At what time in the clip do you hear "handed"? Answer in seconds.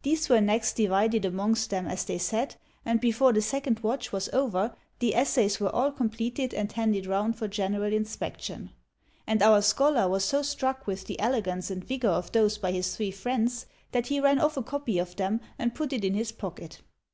6.72-7.04